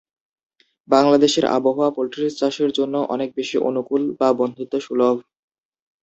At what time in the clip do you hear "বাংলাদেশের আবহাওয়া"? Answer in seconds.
0.89-1.91